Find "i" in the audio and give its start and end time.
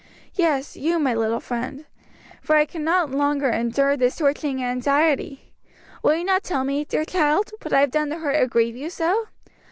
2.55-2.65, 7.71-7.81